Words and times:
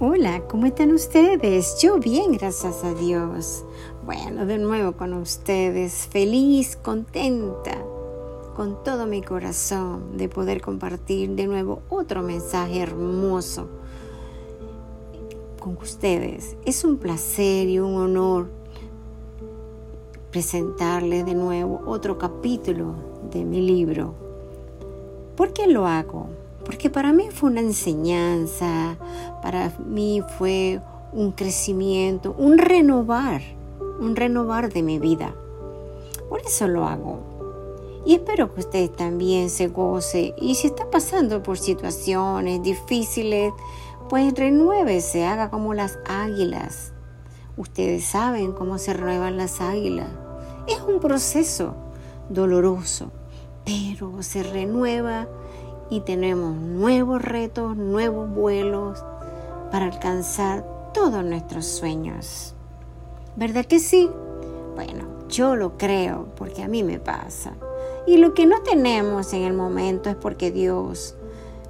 Hola, 0.00 0.42
¿cómo 0.48 0.66
están 0.66 0.90
ustedes? 0.90 1.78
Yo 1.80 1.98
bien, 1.98 2.32
gracias 2.32 2.82
a 2.82 2.94
Dios. 2.94 3.64
Bueno, 4.04 4.44
de 4.44 4.58
nuevo 4.58 4.94
con 4.94 5.14
ustedes, 5.14 6.08
feliz, 6.10 6.74
contenta, 6.74 7.78
con 8.56 8.82
todo 8.82 9.06
mi 9.06 9.22
corazón 9.22 10.16
de 10.16 10.28
poder 10.28 10.60
compartir 10.60 11.36
de 11.36 11.46
nuevo 11.46 11.82
otro 11.90 12.24
mensaje 12.24 12.80
hermoso 12.80 13.68
con 15.60 15.76
ustedes. 15.76 16.56
Es 16.64 16.82
un 16.82 16.96
placer 16.96 17.68
y 17.68 17.78
un 17.78 17.94
honor 17.94 18.48
presentarles 20.32 21.24
de 21.24 21.34
nuevo 21.36 21.82
otro 21.86 22.18
capítulo 22.18 22.96
de 23.30 23.44
mi 23.44 23.60
libro. 23.60 24.12
¿Por 25.36 25.52
qué 25.52 25.68
lo 25.68 25.86
hago? 25.86 26.43
Porque 26.64 26.90
para 26.90 27.12
mí 27.12 27.28
fue 27.30 27.50
una 27.50 27.60
enseñanza, 27.60 28.96
para 29.42 29.72
mí 29.86 30.22
fue 30.38 30.80
un 31.12 31.32
crecimiento, 31.32 32.34
un 32.38 32.58
renovar, 32.58 33.42
un 34.00 34.16
renovar 34.16 34.72
de 34.72 34.82
mi 34.82 34.98
vida. 34.98 35.34
Por 36.28 36.40
eso 36.40 36.66
lo 36.66 36.84
hago. 36.86 37.34
Y 38.06 38.14
espero 38.14 38.52
que 38.52 38.60
usted 38.60 38.90
también 38.90 39.48
se 39.48 39.68
goce 39.68 40.34
y 40.38 40.56
si 40.56 40.66
está 40.66 40.90
pasando 40.90 41.42
por 41.42 41.56
situaciones 41.56 42.62
difíciles, 42.62 43.52
pues 44.08 44.34
renuévese, 44.34 45.24
haga 45.24 45.50
como 45.50 45.72
las 45.72 45.98
águilas. 46.06 46.92
Ustedes 47.56 48.04
saben 48.04 48.52
cómo 48.52 48.78
se 48.78 48.92
renuevan 48.92 49.36
las 49.36 49.60
águilas. 49.60 50.08
Es 50.66 50.80
un 50.80 51.00
proceso 51.00 51.74
doloroso, 52.28 53.10
pero 53.64 54.22
se 54.22 54.42
renueva 54.42 55.28
y 55.90 56.00
tenemos 56.00 56.56
nuevos 56.56 57.22
retos, 57.22 57.76
nuevos 57.76 58.30
vuelos 58.30 59.04
para 59.70 59.86
alcanzar 59.86 60.64
todos 60.92 61.24
nuestros 61.24 61.66
sueños. 61.66 62.54
¿Verdad 63.36 63.64
que 63.64 63.80
sí? 63.80 64.10
Bueno, 64.74 65.04
yo 65.28 65.56
lo 65.56 65.76
creo 65.76 66.28
porque 66.36 66.62
a 66.62 66.68
mí 66.68 66.82
me 66.82 66.98
pasa. 66.98 67.52
Y 68.06 68.18
lo 68.18 68.34
que 68.34 68.46
no 68.46 68.62
tenemos 68.62 69.32
en 69.32 69.42
el 69.42 69.52
momento 69.52 70.10
es 70.10 70.16
porque 70.16 70.50
Dios 70.50 71.16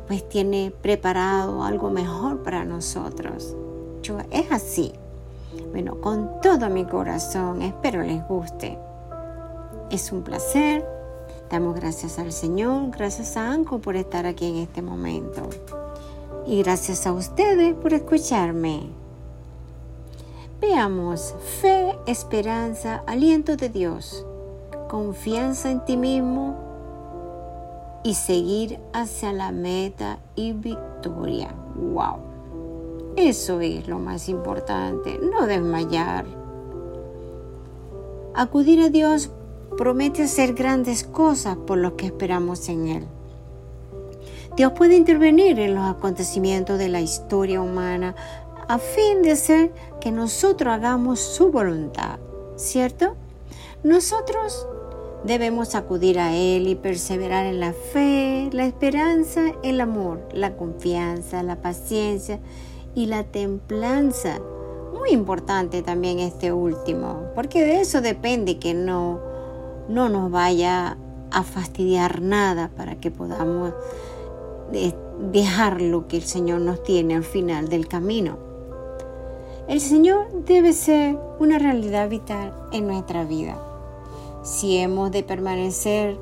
pues 0.07 0.29
tiene 0.29 0.73
preparado 0.83 1.62
algo 1.62 1.91
mejor 1.91 2.42
para 2.42 2.65
nosotros. 2.65 3.57
Yo, 4.03 4.19
es 4.31 4.51
así. 4.51 4.92
Bueno, 5.70 6.01
con 6.01 6.41
todo 6.41 6.69
mi 6.69 6.85
corazón, 6.85 7.62
espero 7.62 8.03
les 8.03 8.27
guste. 8.27 8.79
Es 9.91 10.12
un 10.12 10.23
placer 10.23 10.85
Damos 11.50 11.75
gracias 11.75 12.19
al 12.19 12.33
Señor, 12.33 12.91
gracias 12.91 13.37
a 13.37 13.50
Anco 13.50 13.78
por 13.78 13.97
estar 13.97 14.27
aquí 14.27 14.47
en 14.47 14.56
este 14.56 14.83
momento. 14.83 15.48
Y 16.47 16.62
gracias 16.62 17.06
a 17.06 17.12
ustedes 17.12 17.75
por 17.75 17.92
escucharme. 17.92 18.89
Veamos, 20.61 21.34
fe, 21.61 21.98
esperanza, 22.06 23.03
aliento 23.06 23.56
de 23.56 23.69
Dios, 23.69 24.27
confianza 24.89 25.70
en 25.70 25.84
ti 25.84 25.97
mismo 25.97 26.56
y 28.03 28.14
seguir 28.14 28.79
hacia 28.92 29.33
la 29.33 29.53
meta 29.53 30.19
y 30.34 30.53
victoria. 30.53 31.55
¡Wow! 31.75 32.17
Eso 33.17 33.61
es 33.61 33.86
lo 33.86 33.98
más 33.98 34.29
importante, 34.29 35.19
no 35.19 35.47
desmayar. 35.47 36.25
Acudir 38.34 38.83
a 38.83 38.89
Dios 38.89 39.31
promete 39.77 40.22
hacer 40.22 40.55
grandes 40.55 41.05
cosas 41.05 41.56
por 41.56 41.78
lo 41.78 41.97
que 41.97 42.06
esperamos 42.06 42.69
en 42.69 42.86
Él. 42.89 43.05
Dios 44.56 44.72
puede 44.72 44.97
intervenir 44.97 45.58
en 45.58 45.75
los 45.75 45.84
acontecimientos 45.84 46.78
de 46.78 46.89
la 46.89 47.00
historia 47.00 47.61
humana 47.61 48.14
a 48.69 48.78
fin 48.78 49.22
de 49.22 49.33
hacer 49.33 49.72
que 50.00 50.12
nosotros 50.12 50.72
hagamos 50.72 51.20
su 51.20 51.50
voluntad, 51.50 52.19
¿cierto? 52.56 53.17
Nosotros 53.83 54.67
debemos 55.25 55.74
acudir 55.74 56.20
a 56.20 56.34
Él 56.36 56.68
y 56.68 56.77
perseverar 56.77 57.46
en 57.46 57.58
la 57.58 57.73
fe, 57.73 58.48
la 58.52 58.64
esperanza, 58.64 59.52
el 59.63 59.80
amor, 59.80 60.20
la 60.33 60.57
confianza, 60.57 61.42
la 61.42 61.57
paciencia 61.57 62.39
y 62.95 63.07
la 63.07 63.24
templanza. 63.24 64.39
Muy 64.92 65.11
importante 65.11 65.83
también 65.83 66.20
este 66.20 66.52
último, 66.52 67.24
porque 67.34 67.64
de 67.64 67.80
eso 67.80 68.01
depende 68.01 68.58
que 68.58 68.73
no 68.73 69.33
no 69.89 70.08
nos 70.08 70.30
vaya 70.30 70.96
a 71.30 71.42
fastidiar 71.42 72.22
nada 72.22 72.70
para 72.77 72.96
que 72.96 73.11
podamos 73.11 73.72
eh, 74.72 74.95
dejar 75.33 75.80
lo 75.80 76.06
que 76.08 76.17
el 76.17 76.22
Señor 76.22 76.61
nos 76.61 76.83
tiene 76.83 77.17
al 77.17 77.24
final 77.24 77.68
del 77.68 77.89
camino. 77.89 78.39
El 79.67 79.80
Señor 79.80 80.45
debe 80.45 80.72
ser 80.72 81.18
una 81.39 81.58
realidad 81.58 82.08
vital 82.08 82.55
en 82.72 82.86
nuestra 82.86 83.24
vida. 83.24 83.58
Si 84.42 84.77
hemos 84.77 85.11
de 85.11 85.22
permanecer 85.22 86.18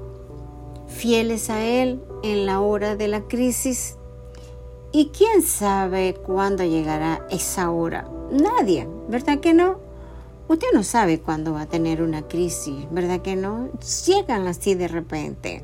fieles 0.86 1.50
a 1.50 1.64
Él 1.64 2.00
en 2.22 2.46
la 2.46 2.60
hora 2.60 2.94
de 2.94 3.08
la 3.08 3.22
crisis, 3.22 3.96
¿y 4.92 5.06
quién 5.06 5.42
sabe 5.42 6.14
cuándo 6.14 6.62
llegará 6.62 7.26
esa 7.30 7.70
hora? 7.70 8.08
Nadie, 8.30 8.88
¿verdad 9.08 9.40
que 9.40 9.54
no? 9.54 9.81
Usted 10.52 10.66
no 10.74 10.82
sabe 10.82 11.18
cuándo 11.18 11.54
va 11.54 11.62
a 11.62 11.66
tener 11.66 12.02
una 12.02 12.28
crisis, 12.28 12.86
¿verdad 12.90 13.22
que 13.22 13.36
no? 13.36 13.70
Llegan 14.04 14.46
así 14.46 14.74
de 14.74 14.86
repente. 14.86 15.62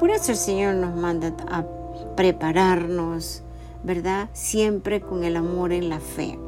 Por 0.00 0.08
eso 0.08 0.32
el 0.32 0.38
Señor 0.38 0.76
nos 0.76 0.96
manda 0.96 1.34
a 1.46 1.66
prepararnos, 2.16 3.42
¿verdad? 3.82 4.30
Siempre 4.32 5.02
con 5.02 5.24
el 5.24 5.36
amor 5.36 5.74
en 5.74 5.90
la 5.90 6.00
fe. 6.00 6.38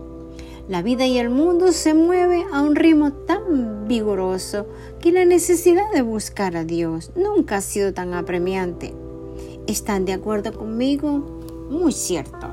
La 0.71 0.81
vida 0.81 1.05
y 1.05 1.19
el 1.19 1.29
mundo 1.29 1.71
se 1.73 1.93
mueven 1.93 2.47
a 2.51 2.63
un 2.63 2.77
ritmo 2.77 3.13
tan 3.13 3.87
vigoroso 3.87 4.67
que 5.03 5.13
la 5.13 5.27
necesidad 5.27 5.93
de 5.93 6.01
buscar 6.01 6.57
a 6.57 6.65
Dios 6.65 7.11
nunca 7.15 7.57
ha 7.59 7.61
sido 7.61 7.93
tan 7.93 8.15
apremiante. 8.15 8.95
¿Están 9.67 10.07
de 10.07 10.15
acuerdo 10.15 10.55
conmigo? 10.55 11.11
Muy 11.69 11.93
cierto. 11.93 12.49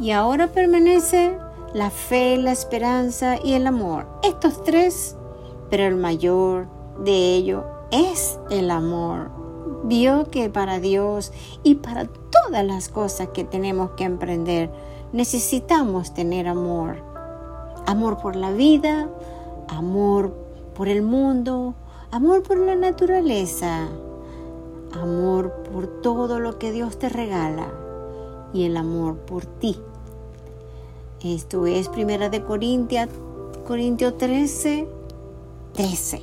Y 0.00 0.10
ahora 0.10 0.48
permanece 0.48 1.38
la 1.74 1.90
fe, 1.90 2.36
la 2.38 2.52
esperanza 2.52 3.36
y 3.42 3.52
el 3.52 3.66
amor. 3.66 4.06
Estos 4.22 4.62
tres, 4.64 5.16
pero 5.70 5.84
el 5.84 5.96
mayor 5.96 6.66
de 7.04 7.34
ellos 7.34 7.64
es 7.90 8.38
el 8.50 8.70
amor. 8.70 9.30
Vio 9.84 10.24
que 10.30 10.48
para 10.50 10.80
Dios 10.80 11.32
y 11.62 11.76
para 11.76 12.06
todas 12.06 12.64
las 12.64 12.88
cosas 12.88 13.28
que 13.28 13.44
tenemos 13.44 13.90
que 13.92 14.04
emprender, 14.04 14.70
necesitamos 15.12 16.14
tener 16.14 16.48
amor. 16.48 16.96
Amor 17.86 18.18
por 18.18 18.36
la 18.36 18.50
vida, 18.50 19.08
amor 19.68 20.34
por 20.74 20.88
el 20.88 21.02
mundo, 21.02 21.74
amor 22.10 22.42
por 22.42 22.58
la 22.58 22.74
naturaleza, 22.74 23.88
amor 24.92 25.62
por 25.72 26.00
todo 26.00 26.40
lo 26.40 26.58
que 26.58 26.72
Dios 26.72 26.98
te 26.98 27.08
regala 27.08 27.72
y 28.52 28.64
el 28.64 28.76
amor 28.76 29.18
por 29.18 29.44
ti 29.44 29.78
esto 31.22 31.66
es 31.66 31.88
Primera 31.88 32.28
de 32.28 32.44
Corintios, 32.44 33.08
Corintios 33.66 34.16
13, 34.18 34.86
13. 35.72 36.22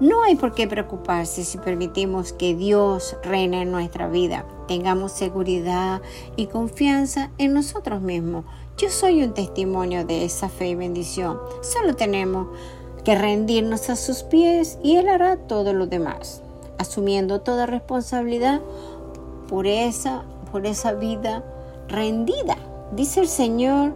No 0.00 0.22
hay 0.22 0.36
por 0.36 0.54
qué 0.54 0.66
preocuparse 0.66 1.44
si 1.44 1.56
permitimos 1.56 2.34
que 2.34 2.54
Dios 2.54 3.16
reine 3.22 3.62
en 3.62 3.72
nuestra 3.72 4.08
vida. 4.08 4.44
Tengamos 4.68 5.12
seguridad 5.12 6.02
y 6.36 6.48
confianza 6.48 7.30
en 7.38 7.54
nosotros 7.54 8.02
mismos. 8.02 8.44
Yo 8.76 8.90
soy 8.90 9.22
un 9.22 9.32
testimonio 9.32 10.04
de 10.04 10.26
esa 10.26 10.50
fe 10.50 10.68
y 10.68 10.74
bendición. 10.74 11.38
Solo 11.62 11.96
tenemos 11.96 12.48
que 13.04 13.14
rendirnos 13.14 13.88
a 13.88 13.96
sus 13.96 14.22
pies 14.22 14.78
y 14.82 14.96
Él 14.96 15.08
hará 15.08 15.38
todo 15.38 15.72
lo 15.72 15.86
demás, 15.86 16.42
asumiendo 16.76 17.40
toda 17.40 17.64
responsabilidad 17.64 18.60
por 19.48 19.66
esa, 19.66 20.24
por 20.52 20.66
esa 20.66 20.92
vida 20.92 21.42
rendida 21.88 22.56
Dice 22.92 23.20
el 23.20 23.28
Señor 23.28 23.92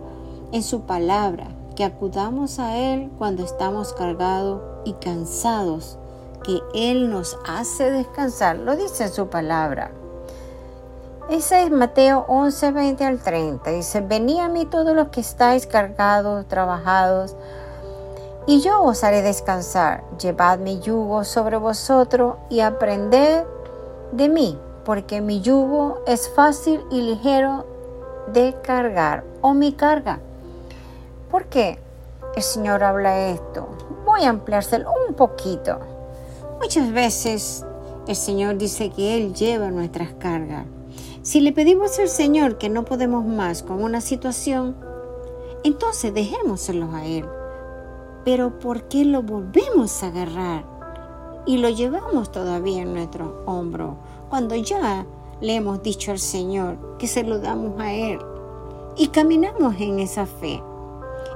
en 0.52 0.62
su 0.62 0.82
palabra 0.82 1.49
que 1.75 1.82
acudamos 1.82 2.61
a 2.61 2.76
Él 2.76 3.11
cuando 3.19 3.43
estamos 3.43 3.93
cargados 3.93 4.62
y 4.85 4.93
cansados, 4.93 5.99
que 6.44 6.61
Él 6.75 7.11
nos 7.11 7.37
hace 7.44 7.91
descansar. 7.91 8.56
Lo 8.56 8.76
dice 8.76 9.05
en 9.05 9.12
su 9.12 9.26
palabra. 9.26 9.91
Ese 11.29 11.64
es 11.64 11.73
Mateo 11.73 12.25
11, 12.29 12.70
20 12.70 13.05
al 13.05 13.19
30. 13.19 13.70
Dice, 13.70 14.00
venid 14.00 14.38
a 14.38 14.49
mí 14.49 14.64
todos 14.64 14.94
los 14.94 15.08
que 15.08 15.23
estáis 15.23 15.67
cargados, 15.67 16.46
trabajados, 16.46 17.35
y 18.46 18.61
yo 18.61 18.81
os 18.81 19.02
haré 19.02 19.23
descansar. 19.23 20.05
Llevad 20.20 20.61
mi 20.61 20.79
yugo 20.79 21.25
sobre 21.25 21.56
vosotros 21.56 22.37
y 22.49 22.61
aprended 22.61 23.43
de 24.12 24.29
mí, 24.29 24.56
porque 24.85 25.20
mi 25.20 25.41
yugo 25.41 25.99
es 26.06 26.29
fácil 26.29 26.85
y 26.93 27.00
ligero 27.00 27.74
de 28.32 28.56
cargar 28.62 29.25
o 29.41 29.55
mi 29.55 29.73
carga. 29.73 30.21
¿Por 31.31 31.47
qué 31.47 31.79
el 32.37 32.43
Señor 32.43 32.82
habla 32.85 33.29
esto? 33.29 33.69
Voy 34.05 34.25
a 34.25 34.31
ampliárselo 34.31 34.91
un 35.09 35.15
poquito. 35.15 35.79
Muchas 36.61 36.93
veces 36.93 37.65
el 38.06 38.17
Señor 38.17 38.56
dice 38.56 38.91
que 38.91 39.17
Él 39.17 39.35
lleva 39.35 39.71
nuestras 39.71 40.15
cargas. 40.15 40.67
Si 41.23 41.41
le 41.41 41.53
pedimos 41.53 41.99
al 41.99 42.09
Señor 42.09 42.59
que 42.59 42.69
no 42.69 42.85
podemos 42.85 43.25
más 43.25 43.62
con 43.62 43.82
una 43.82 44.00
situación, 44.00 44.77
entonces 45.62 46.12
dejémoselo 46.12 46.93
a 46.93 47.06
Él. 47.06 47.25
Pero 48.25 48.59
¿por 48.59 48.88
qué 48.88 49.05
lo 49.05 49.23
volvemos 49.23 50.03
a 50.03 50.09
agarrar 50.09 50.65
y 51.47 51.59
lo 51.59 51.69
llevamos 51.69 52.31
todavía 52.31 52.82
en 52.82 52.94
nuestro 52.94 53.43
hombro 53.47 53.97
cuando 54.29 54.55
ya 54.55 55.06
le 55.41 55.57
hemos 55.57 55.83
dicho 55.83 56.11
al 56.11 56.19
Señor 56.19 56.97
que 56.99 57.07
se 57.07 57.23
lo 57.23 57.39
damos 57.39 57.81
a 57.81 57.93
Él 57.93 58.19
y 58.97 59.09
caminamos 59.09 59.75
en 59.81 60.01
esa 60.01 60.27
fe? 60.27 60.63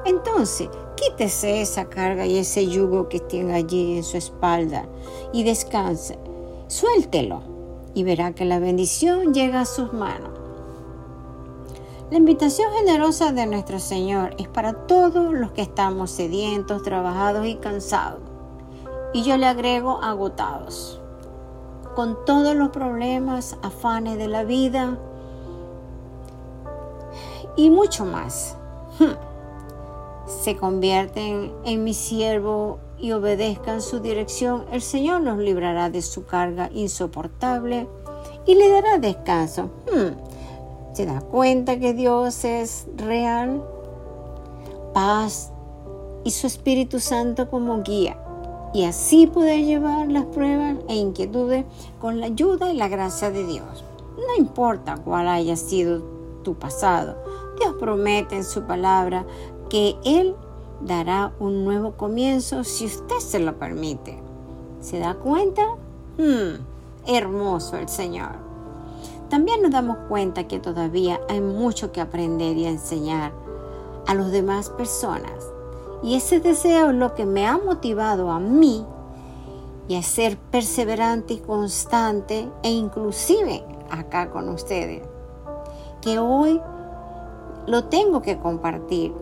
Entonces, 0.04 0.68
quítese 0.96 1.60
esa 1.60 1.88
carga 1.88 2.26
y 2.26 2.38
ese 2.38 2.66
yugo 2.66 3.08
que 3.08 3.20
tiene 3.20 3.54
allí 3.54 3.96
en 3.96 4.04
su 4.04 4.16
espalda 4.16 4.86
y 5.32 5.44
descanse. 5.44 6.18
Suéltelo 6.66 7.42
y 7.94 8.04
verá 8.04 8.32
que 8.32 8.44
la 8.44 8.58
bendición 8.58 9.34
llega 9.34 9.62
a 9.62 9.66
sus 9.66 9.92
manos. 9.92 10.30
La 12.10 12.16
invitación 12.16 12.72
generosa 12.72 13.32
de 13.32 13.46
nuestro 13.46 13.78
Señor 13.78 14.34
es 14.38 14.48
para 14.48 14.86
todos 14.86 15.34
los 15.34 15.50
que 15.52 15.60
estamos 15.60 16.10
sedientos, 16.10 16.82
trabajados 16.82 17.46
y 17.46 17.56
cansados. 17.56 18.22
Y 19.12 19.24
yo 19.24 19.36
le 19.36 19.46
agrego 19.46 20.02
agotados. 20.02 21.02
Con 21.98 22.24
todos 22.24 22.54
los 22.54 22.68
problemas, 22.68 23.56
afanes 23.60 24.18
de 24.18 24.28
la 24.28 24.44
vida 24.44 24.96
y 27.56 27.70
mucho 27.70 28.04
más. 28.04 28.56
Se 30.44 30.54
convierten 30.54 31.52
en 31.64 31.82
mi 31.82 31.94
siervo 31.94 32.78
y 33.00 33.10
obedezcan 33.10 33.82
su 33.82 33.98
dirección, 33.98 34.64
el 34.70 34.80
Señor 34.80 35.22
los 35.22 35.38
librará 35.38 35.90
de 35.90 36.02
su 36.02 36.24
carga 36.24 36.70
insoportable 36.72 37.88
y 38.46 38.54
le 38.54 38.70
dará 38.70 38.98
descanso. 38.98 39.72
Hmm, 39.92 40.94
se 40.94 41.04
da 41.04 41.20
cuenta 41.20 41.80
que 41.80 41.94
Dios 41.94 42.44
es 42.44 42.86
real, 42.94 43.60
paz 44.94 45.50
y 46.22 46.30
su 46.30 46.46
Espíritu 46.46 47.00
Santo 47.00 47.50
como 47.50 47.82
guía. 47.82 48.27
Y 48.74 48.84
así 48.84 49.26
poder 49.26 49.64
llevar 49.64 50.08
las 50.08 50.24
pruebas 50.26 50.76
e 50.88 50.96
inquietudes 50.96 51.64
con 52.00 52.20
la 52.20 52.26
ayuda 52.26 52.72
y 52.72 52.76
la 52.76 52.88
gracia 52.88 53.30
de 53.30 53.44
Dios. 53.46 53.84
No 54.16 54.36
importa 54.36 54.98
cuál 54.98 55.28
haya 55.28 55.56
sido 55.56 56.02
tu 56.42 56.54
pasado, 56.54 57.16
Dios 57.58 57.74
promete 57.78 58.36
en 58.36 58.44
su 58.44 58.62
palabra 58.62 59.24
que 59.68 59.96
Él 60.04 60.34
dará 60.80 61.32
un 61.40 61.64
nuevo 61.64 61.92
comienzo 61.92 62.64
si 62.64 62.86
usted 62.86 63.18
se 63.18 63.40
lo 63.40 63.58
permite. 63.58 64.18
¿Se 64.80 64.98
da 64.98 65.14
cuenta? 65.14 65.62
Hmm, 66.18 66.62
hermoso 67.06 67.76
el 67.76 67.88
Señor 67.88 68.48
también 69.28 69.60
nos 69.60 69.72
damos 69.72 69.98
cuenta 70.08 70.48
que 70.48 70.58
todavía 70.58 71.20
hay 71.28 71.40
mucho 71.40 71.92
que 71.92 72.00
aprender 72.00 72.56
y 72.56 72.64
enseñar 72.64 73.32
a 74.06 74.14
las 74.14 74.30
demás 74.30 74.70
personas. 74.70 75.52
Y 76.02 76.14
ese 76.14 76.40
deseo 76.40 76.90
es 76.90 76.96
lo 76.96 77.14
que 77.14 77.26
me 77.26 77.46
ha 77.46 77.58
motivado 77.58 78.30
a 78.30 78.38
mí 78.38 78.84
y 79.88 79.96
a 79.96 80.02
ser 80.02 80.38
perseverante 80.38 81.34
y 81.34 81.38
constante 81.38 82.48
e 82.62 82.70
inclusive 82.70 83.64
acá 83.90 84.30
con 84.30 84.48
ustedes. 84.48 85.02
Que 86.00 86.18
hoy 86.18 86.60
lo 87.66 87.84
tengo 87.84 88.22
que 88.22 88.38
compartir 88.38 89.12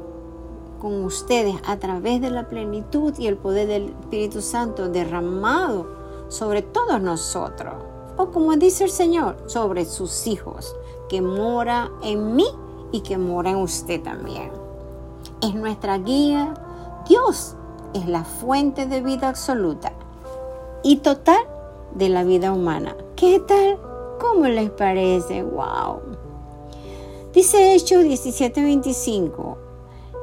con 0.81 1.05
ustedes 1.05 1.57
a 1.67 1.79
través 1.79 2.21
de 2.21 2.31
la 2.31 2.49
plenitud 2.49 3.15
y 3.19 3.27
el 3.27 3.37
poder 3.37 3.69
del 3.69 3.89
Espíritu 4.01 4.43
Santo 4.43 4.89
derramado 4.89 5.87
sobre 6.29 6.63
todos 6.63 7.01
nosotros 7.01 7.75
o 8.17 8.31
como 8.31 8.57
dice 8.57 8.85
el 8.85 8.91
Señor, 8.91 9.37
sobre 9.47 9.85
sus 9.85 10.27
hijos, 10.27 10.75
que 11.09 11.21
mora 11.21 11.91
en 12.03 12.35
mí 12.35 12.47
y 12.93 13.01
que 13.01 13.19
mora 13.19 13.51
en 13.51 13.57
usted 13.57 14.03
también. 14.03 14.51
Es 15.43 15.55
nuestra 15.55 15.99
guía. 15.99 16.55
Dios 17.09 17.55
es 17.95 18.07
la 18.09 18.25
fuente 18.25 18.87
de 18.87 19.01
vida 19.01 19.29
absoluta 19.29 19.93
y 20.83 20.97
total 20.97 21.39
de 21.95 22.09
la 22.09 22.25
vida 22.25 22.53
humana. 22.53 22.97
¿Qué 23.15 23.39
tal? 23.39 23.79
¿Cómo 24.21 24.47
les 24.47 24.71
parece? 24.71 25.45
¡Wow! 25.45 26.01
Dice 27.33 27.75
Hechos 27.75 28.03
17:25, 28.03 29.57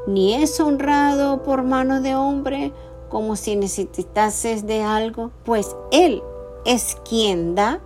ni 0.08 0.34
es 0.34 0.60
honrado 0.60 1.44
por 1.44 1.64
mano 1.64 2.02
de 2.02 2.16
hombre 2.16 2.74
como 3.10 3.38
si 3.38 3.56
necesitases 3.56 4.68
de 4.68 4.82
algo, 4.82 5.32
pues 5.46 5.76
Él 5.92 6.22
es 6.66 6.98
quien 7.08 7.56
da 7.56 7.80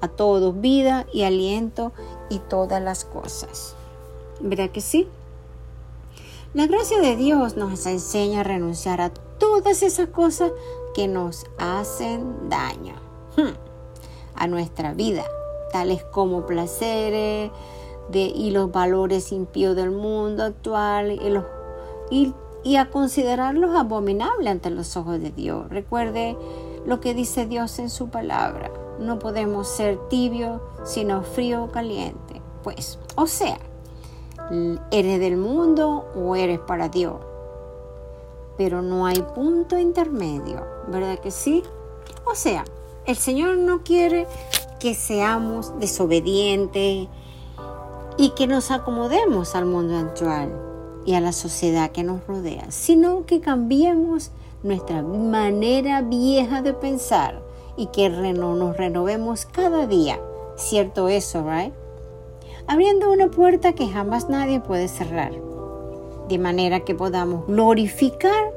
a 0.00 0.08
todos 0.08 0.58
vida 0.60 1.06
y 1.12 1.24
aliento 1.24 1.92
y 2.30 2.38
todas 2.38 2.80
las 2.80 3.04
cosas. 3.04 3.74
¿Verdad 4.40 4.70
que 4.70 4.80
sí? 4.80 5.08
La 6.52 6.66
gracia 6.66 7.00
de 7.00 7.14
Dios 7.14 7.56
nos 7.56 7.86
enseña 7.86 8.40
a 8.40 8.42
renunciar 8.42 9.00
a 9.00 9.10
todas 9.10 9.84
esas 9.84 10.08
cosas 10.08 10.50
que 10.94 11.06
nos 11.06 11.46
hacen 11.58 12.48
daño 12.48 12.94
hmm, 13.36 13.54
a 14.34 14.48
nuestra 14.48 14.92
vida, 14.92 15.22
tales 15.70 16.02
como 16.02 16.46
placeres 16.46 17.52
y 18.12 18.50
los 18.50 18.72
valores 18.72 19.30
impíos 19.30 19.76
del 19.76 19.92
mundo 19.92 20.42
actual 20.42 21.20
y, 22.10 22.34
y 22.64 22.76
a 22.76 22.90
considerarlos 22.90 23.76
abominables 23.76 24.50
ante 24.50 24.70
los 24.70 24.96
ojos 24.96 25.20
de 25.20 25.30
Dios. 25.30 25.68
Recuerde 25.70 26.36
lo 26.84 27.00
que 27.00 27.14
dice 27.14 27.46
Dios 27.46 27.78
en 27.78 27.90
su 27.90 28.08
palabra. 28.08 28.72
No 28.98 29.20
podemos 29.20 29.68
ser 29.68 30.00
tibio, 30.08 30.60
sino 30.82 31.22
frío 31.22 31.62
o 31.62 31.70
caliente. 31.70 32.42
Pues, 32.64 32.98
o 33.14 33.28
sea, 33.28 33.60
eres 34.90 35.20
del 35.20 35.36
mundo 35.36 36.06
o 36.14 36.36
eres 36.36 36.58
para 36.58 36.88
Dios. 36.88 37.16
Pero 38.56 38.82
no 38.82 39.06
hay 39.06 39.22
punto 39.34 39.78
intermedio, 39.78 40.64
¿verdad 40.88 41.18
que 41.18 41.30
sí? 41.30 41.62
O 42.26 42.34
sea, 42.34 42.64
el 43.06 43.16
Señor 43.16 43.56
no 43.56 43.82
quiere 43.82 44.26
que 44.78 44.94
seamos 44.94 45.78
desobedientes 45.78 47.08
y 48.16 48.30
que 48.30 48.46
nos 48.46 48.70
acomodemos 48.70 49.54
al 49.54 49.66
mundo 49.66 49.96
actual 49.96 50.52
y 51.06 51.14
a 51.14 51.20
la 51.20 51.32
sociedad 51.32 51.90
que 51.90 52.02
nos 52.02 52.26
rodea, 52.26 52.70
sino 52.70 53.24
que 53.24 53.40
cambiemos 53.40 54.30
nuestra 54.62 55.02
manera 55.02 56.02
vieja 56.02 56.60
de 56.60 56.74
pensar 56.74 57.42
y 57.76 57.86
que 57.86 58.10
nos 58.10 58.76
renovemos 58.76 59.46
cada 59.46 59.86
día. 59.86 60.20
¿Cierto 60.56 61.08
eso, 61.08 61.42
right? 61.48 61.72
Abriendo 62.66 63.12
una 63.12 63.30
puerta 63.30 63.72
que 63.72 63.88
jamás 63.88 64.28
nadie 64.28 64.60
puede 64.60 64.88
cerrar. 64.88 65.32
De 66.28 66.38
manera 66.38 66.80
que 66.80 66.94
podamos 66.94 67.46
glorificar 67.46 68.52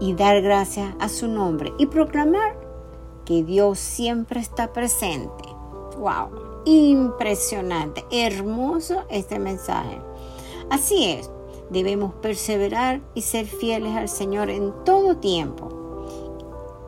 y 0.00 0.14
dar 0.14 0.42
gracias 0.42 0.94
a 1.00 1.08
su 1.08 1.28
nombre 1.28 1.72
y 1.78 1.86
proclamar 1.86 2.56
que 3.24 3.42
Dios 3.42 3.78
siempre 3.78 4.40
está 4.40 4.72
presente. 4.72 5.44
¡Wow! 5.98 6.62
Impresionante, 6.66 8.04
hermoso 8.10 9.04
este 9.08 9.38
mensaje. 9.38 9.98
Así 10.70 11.04
es, 11.04 11.30
Debemos 11.70 12.12
perseverar 12.14 13.00
y 13.14 13.22
ser 13.22 13.46
fieles 13.46 13.96
al 13.96 14.08
Señor 14.08 14.50
en 14.50 14.72
todo 14.84 15.16
tiempo. 15.16 15.70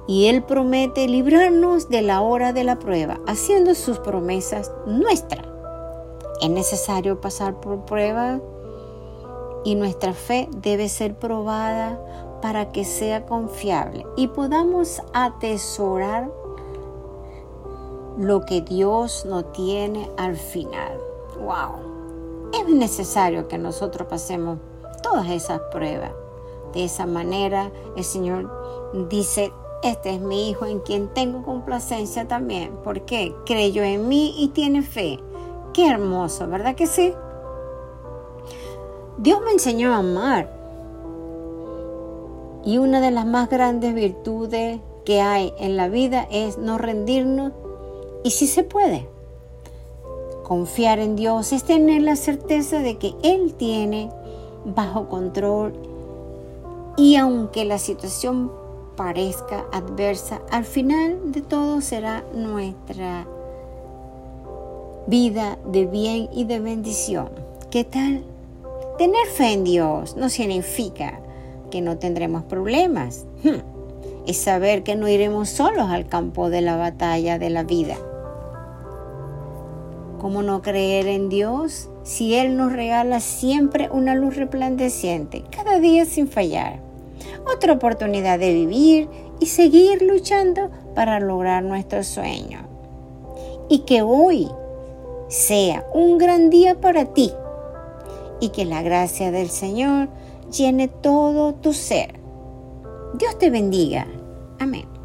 Y 0.07 0.27
Él 0.27 0.45
promete 0.45 1.09
librarnos 1.09 1.89
de 1.89 2.03
la 2.03 2.21
hora 2.21 2.53
de 2.53 2.62
la 2.62 2.79
prueba, 2.79 3.19
haciendo 3.27 3.75
sus 3.75 3.99
promesas 3.99 4.71
nuestras. 4.87 5.47
Es 6.40 6.50
necesario 6.50 7.21
pasar 7.21 7.61
por 7.61 7.85
pruebas 7.85 8.40
y 9.64 9.75
nuestra 9.75 10.12
fe 10.12 10.49
debe 10.57 10.88
ser 10.88 11.19
probada 11.19 12.00
para 12.43 12.73
que 12.73 12.85
sea 12.85 13.26
confiable 13.26 14.07
y 14.16 14.28
podamos 14.28 15.02
atesorar 15.12 16.31
lo 18.19 18.45
que 18.47 18.61
Dios 18.61 19.26
nos 19.26 19.50
tiene 19.52 20.11
al 20.16 20.37
final. 20.37 20.99
¡Wow! 21.40 21.97
es 22.52 22.69
necesario 22.69 23.49
que 23.49 23.59
nosotros 23.59 24.09
pasemos 24.09 24.59
todas 25.02 25.28
esas 25.31 25.61
pruebas. 25.73 26.12
De 26.73 26.85
esa 26.85 27.07
manera 27.07 27.71
el 27.97 28.05
Señor 28.05 28.50
dice, 29.09 29.52
este 29.83 30.14
es 30.14 30.21
mi 30.21 30.50
hijo 30.50 30.66
en 30.66 30.81
quien 30.81 31.09
tengo 31.09 31.43
complacencia 31.43 32.26
también. 32.28 32.78
porque 32.83 33.35
Creyó 33.45 33.83
en 33.83 34.09
mí 34.09 34.35
y 34.38 34.49
tiene 34.49 34.83
fe. 34.83 35.21
Qué 35.76 35.90
hermoso, 35.90 36.49
¿verdad 36.49 36.75
que 36.75 36.87
sí? 36.87 37.12
Dios 39.18 39.42
me 39.45 39.50
enseñó 39.50 39.92
a 39.92 39.99
amar. 39.99 40.50
Y 42.64 42.78
una 42.78 43.02
de 43.02 43.11
las 43.11 43.26
más 43.26 43.50
grandes 43.50 43.92
virtudes 43.92 44.80
que 45.04 45.21
hay 45.21 45.52
en 45.59 45.76
la 45.76 45.88
vida 45.88 46.26
es 46.30 46.56
no 46.56 46.78
rendirnos 46.78 47.52
y 48.25 48.30
si 48.30 48.47
se 48.47 48.62
puede. 48.62 49.06
Confiar 50.45 50.99
en 50.99 51.14
Dios 51.14 51.52
es 51.52 51.64
tener 51.64 52.00
la 52.00 52.16
certeza 52.16 52.78
de 52.78 52.97
que 52.97 53.14
Él 53.23 53.52
tiene 53.52 54.09
bajo 54.64 55.11
control 55.11 55.75
y 56.97 57.16
aunque 57.16 57.66
la 57.66 57.76
situación 57.76 58.50
parezca 58.97 59.66
adversa, 59.73 60.40
al 60.50 60.64
final 60.64 61.33
de 61.33 61.42
todo 61.42 61.83
será 61.83 62.25
nuestra 62.33 63.26
vida 65.07 65.57
de 65.65 65.87
bien 65.87 66.29
y 66.33 66.45
de 66.45 66.59
bendición. 66.59 67.31
¿Qué 67.71 67.85
tal? 67.85 68.25
Tener 68.99 69.27
fe 69.27 69.53
en 69.53 69.65
Dios 69.65 70.17
no 70.17 70.29
significa 70.29 71.21
que 71.71 71.81
no 71.81 71.99
tendremos 71.99 72.43
problemas. 72.45 73.25
Hmm. 73.45 73.61
Es 74.27 74.39
saber 74.39 74.83
que 74.83 74.97
no 74.97 75.07
iremos 75.07 75.49
solos 75.49 75.91
al 75.91 76.09
campo 76.09 76.51
de 76.51 76.61
la 76.61 76.77
batalla 76.77 77.39
de 77.39 77.51
la 77.51 77.63
vida. 77.63 77.97
¿Cómo 80.19 80.43
no 80.43 80.63
creer 80.63 81.07
en 81.07 81.29
Dios 81.29 81.89
si 82.03 82.35
Él 82.35 82.57
nos 82.57 82.73
regala 82.73 83.21
siempre 83.21 83.89
una 83.91 84.17
luz 84.17 84.35
resplandeciente, 84.35 85.45
cada 85.51 85.79
día 85.79 86.05
sin 86.05 86.27
fallar? 86.27 86.81
Otra 87.55 87.75
oportunidad 87.75 88.41
de 88.41 88.53
vivir 88.53 89.09
y 89.39 89.47
seguir 89.47 90.03
luchando 90.03 90.71
para 90.97 91.21
lograr 91.21 91.63
nuestro 91.63 92.03
sueño. 92.03 92.67
Y 93.69 93.81
que 93.81 94.03
hoy 94.03 94.49
sea 95.28 95.87
un 95.92 96.18
gran 96.18 96.50
día 96.50 96.80
para 96.80 97.06
ti 97.06 97.33
y 98.40 98.50
que 98.50 98.64
la 98.64 98.83
gracia 98.83 99.30
del 99.30 99.49
Señor 99.50 100.09
llene 100.50 100.88
todo 100.88 101.54
tu 101.54 101.73
ser. 101.73 102.21
Dios 103.14 103.38
te 103.38 103.50
bendiga. 103.50 104.06
Amén. 104.59 104.96